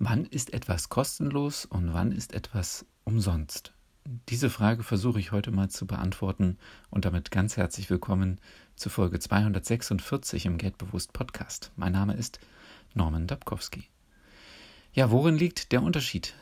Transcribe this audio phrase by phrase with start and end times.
[0.00, 3.72] Wann ist etwas kostenlos und wann ist etwas umsonst?
[4.28, 6.56] Diese Frage versuche ich heute mal zu beantworten
[6.88, 8.40] und damit ganz herzlich willkommen
[8.76, 11.72] zu Folge 246 im Geldbewusst Podcast.
[11.74, 12.38] Mein Name ist
[12.94, 13.88] Norman Dabkowski.
[14.92, 16.32] Ja, worin liegt der Unterschied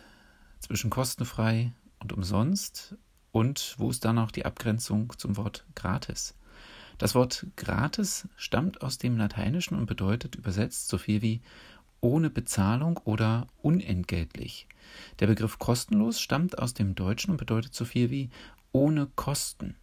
[0.61, 2.95] zwischen kostenfrei und umsonst
[3.33, 6.35] und wo ist dann auch die Abgrenzung zum Wort gratis?
[6.99, 11.43] Das Wort gratis stammt aus dem Lateinischen und bedeutet übersetzt so viel wie
[12.07, 14.69] ohne Bezahlung oder unentgeltlich.
[15.19, 18.31] Der Begriff kostenlos stammt aus dem Deutschen und bedeutet so viel wie
[18.71, 19.75] ohne Kosten.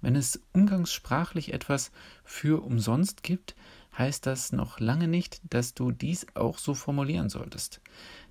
[0.00, 1.92] Wenn es umgangssprachlich etwas
[2.24, 3.54] für umsonst gibt,
[3.96, 7.80] heißt das noch lange nicht, dass du dies auch so formulieren solltest.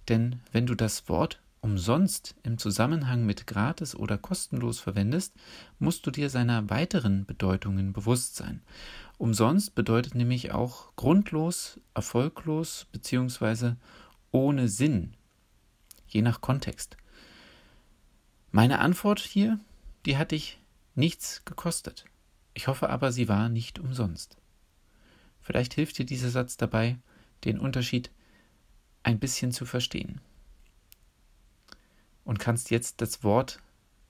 [0.10, 5.34] Denn wenn du das Wort umsonst im Zusammenhang mit gratis oder kostenlos verwendest,
[5.80, 8.62] musst du dir seiner weiteren Bedeutungen bewusst sein.
[9.18, 13.76] Umsonst bedeutet nämlich auch grundlos, erfolglos bzw.
[14.32, 15.14] ohne Sinn,
[16.08, 16.98] je nach Kontext.
[18.52, 19.60] Meine Antwort hier,
[20.06, 20.60] die hat dich
[20.96, 22.06] nichts gekostet.
[22.54, 24.36] Ich hoffe aber, sie war nicht umsonst.
[25.42, 26.98] Vielleicht hilft dir dieser Satz dabei,
[27.46, 28.12] den Unterschied
[29.04, 30.22] ein bisschen zu verstehen
[32.32, 33.60] und kannst jetzt das Wort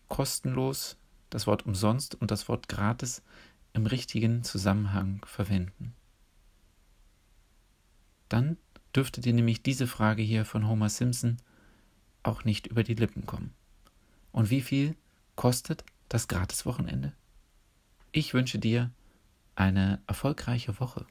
[0.07, 0.95] kostenlos,
[1.31, 3.23] das Wort umsonst und das Wort gratis
[3.73, 5.95] im richtigen Zusammenhang verwenden.
[8.29, 8.57] Dann
[8.95, 11.37] dürfte dir nämlich diese Frage hier von Homer Simpson
[12.21, 13.55] auch nicht über die Lippen kommen.
[14.31, 14.95] Und wie viel
[15.35, 17.13] kostet das Gratiswochenende?
[18.11, 18.91] Ich wünsche dir
[19.55, 21.07] eine erfolgreiche Woche.